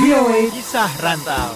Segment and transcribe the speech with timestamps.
[0.00, 1.50] VOA Kisah Rantau.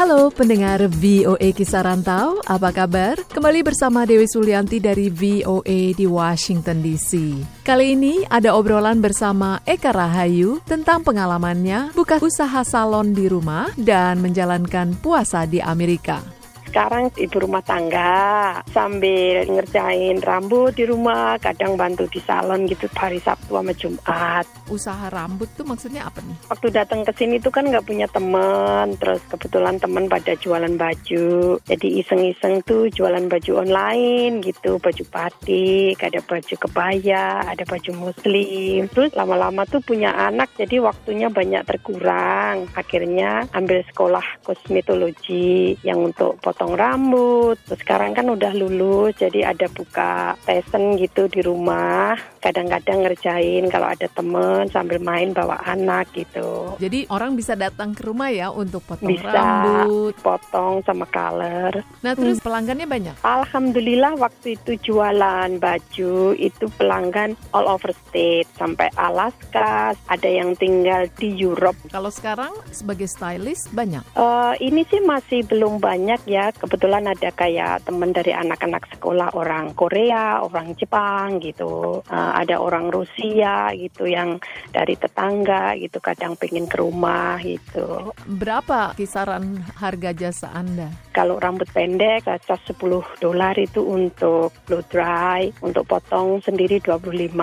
[0.00, 3.20] Halo pendengar VOA Kisah Rantau, apa kabar?
[3.28, 7.36] Kembali bersama Dewi Sulianti dari VOA di Washington DC.
[7.60, 14.24] Kali ini ada obrolan bersama Eka Rahayu tentang pengalamannya buka usaha salon di rumah dan
[14.24, 16.39] menjalankan puasa di Amerika
[16.70, 23.18] sekarang ibu rumah tangga sambil ngerjain rambut di rumah, kadang bantu di salon gitu hari
[23.18, 24.46] Sabtu sama Jumat.
[24.70, 26.38] Usaha rambut tuh maksudnya apa nih?
[26.46, 31.58] Waktu datang ke sini tuh kan nggak punya teman, terus kebetulan teman pada jualan baju,
[31.66, 38.86] jadi iseng-iseng tuh jualan baju online gitu, baju batik, ada baju kebaya, ada baju muslim.
[38.92, 42.68] Terus lama-lama tuh punya anak, jadi waktunya banyak terkurang.
[42.76, 47.56] Akhirnya ambil sekolah kosmetologi yang untuk potong potong rambut.
[47.64, 52.12] Terus sekarang kan udah lulus, jadi ada buka lesson gitu di rumah.
[52.44, 56.76] Kadang-kadang ngerjain kalau ada temen sambil main bawa anak gitu.
[56.76, 61.80] Jadi orang bisa datang ke rumah ya untuk potong bisa, rambut, potong sama color.
[62.04, 62.44] Nah terus hmm.
[62.44, 63.16] pelanggannya banyak?
[63.24, 71.08] Alhamdulillah waktu itu jualan baju itu pelanggan all over state sampai Alaska, ada yang tinggal
[71.16, 71.76] di Europe.
[71.88, 74.04] Kalau sekarang sebagai stylist banyak?
[74.12, 79.74] Uh, ini sih masih belum banyak ya kebetulan ada kayak teman dari anak-anak sekolah orang
[79.76, 84.40] Korea, orang Jepang gitu, uh, ada orang Rusia gitu yang
[84.72, 88.14] dari tetangga gitu kadang pengen ke rumah gitu.
[88.26, 90.90] Berapa kisaran harga jasa Anda?
[91.10, 92.78] Kalau rambut pendek saya 10
[93.18, 97.34] dolar itu untuk blow dry, untuk potong sendiri 25.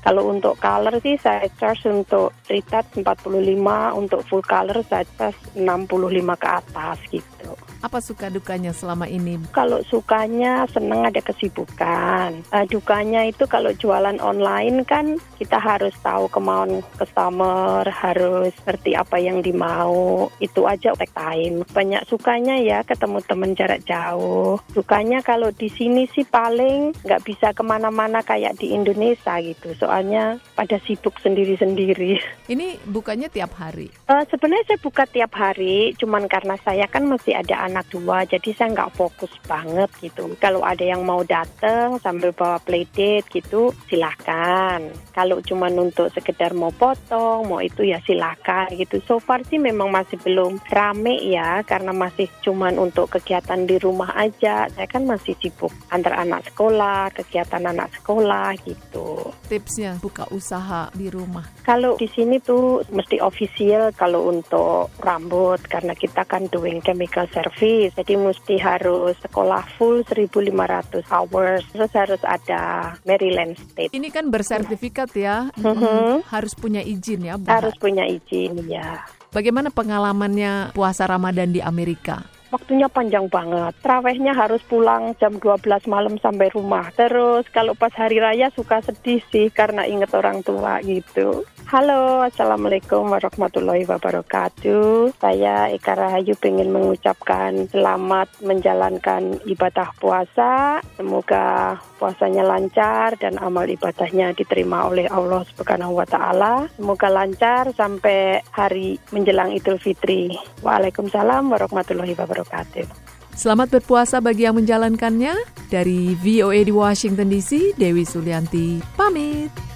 [0.00, 6.42] Kalau untuk color sih saya charge untuk retouch 45, untuk full color saya charge 65
[6.42, 7.50] ke atas gitu.
[7.82, 9.42] Apa suka dukanya selama ini?
[9.50, 12.30] Kalau sukanya senang ada kesibukan.
[12.54, 19.18] Uh, dukanya itu kalau jualan online kan kita harus tahu kemauan customer, harus ngerti apa
[19.18, 20.30] yang dimau.
[20.38, 21.66] Itu aja take time.
[21.74, 24.62] Banyak sukanya ya ketemu teman jarak jauh.
[24.70, 29.74] Sukanya kalau di sini sih paling nggak bisa ke mana-mana kayak di Indonesia gitu.
[29.74, 32.22] Soalnya pada sibuk sendiri-sendiri.
[32.46, 33.90] Ini bukannya tiap hari?
[34.06, 38.52] Uh, sebenarnya saya buka tiap hari, cuman karena saya kan masih ada anak dua, jadi
[38.52, 40.28] saya nggak fokus banget gitu.
[40.36, 44.84] Kalau ada yang mau datang sambil bawa playdate gitu, silahkan.
[45.16, 49.00] Kalau cuma untuk sekedar mau potong, mau itu ya silahkan gitu.
[49.08, 54.12] So far sih memang masih belum rame ya, karena masih cuma untuk kegiatan di rumah
[54.18, 54.66] aja.
[54.74, 59.30] Saya kan masih sibuk antar anak sekolah, kegiatan anak sekolah gitu.
[59.46, 61.46] Tipsnya buka usaha di rumah?
[61.62, 67.61] Kalau di sini tuh mesti official kalau untuk rambut, karena kita kan doing chemical service
[67.62, 67.94] service.
[67.94, 71.62] Jadi mesti harus sekolah full 1.500 hours.
[71.70, 73.94] Terus harus ada Maryland State.
[73.94, 75.46] Ini kan bersertifikat ya.
[75.54, 76.26] Mm-hmm.
[76.26, 77.38] Harus punya izin ya.
[77.38, 77.46] Bu?
[77.46, 79.06] Harus punya izin ya.
[79.32, 82.26] Bagaimana pengalamannya puasa Ramadan di Amerika?
[82.52, 83.72] waktunya panjang banget.
[83.80, 86.92] Trawehnya harus pulang jam 12 malam sampai rumah.
[86.92, 91.48] Terus kalau pas hari raya suka sedih sih karena inget orang tua gitu.
[91.70, 95.14] Halo, Assalamualaikum warahmatullahi wabarakatuh.
[95.22, 100.82] Saya Eka Rahayu ingin mengucapkan selamat menjalankan ibadah puasa.
[100.98, 106.66] Semoga puasanya lancar dan amal ibadahnya diterima oleh Allah Subhanahu wa taala.
[106.74, 110.34] Semoga lancar sampai hari menjelang Idul Fitri.
[110.66, 113.12] Waalaikumsalam warahmatullahi wabarakatuh.
[113.32, 115.32] Selamat berpuasa bagi yang menjalankannya.
[115.72, 119.71] Dari VOA di Washington DC, Dewi Sulianti pamit.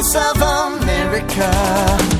[0.00, 2.19] Voice of America.